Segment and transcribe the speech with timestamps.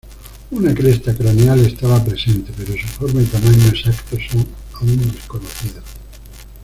[0.49, 4.47] Una cresta craneal estaba presente pero su forma y tamaño exactos son
[4.79, 5.83] aún desconocidos.